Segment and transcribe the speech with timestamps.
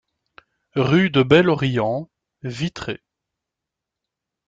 [0.73, 2.09] Rue de Bel-Orient,
[2.41, 3.03] Vitré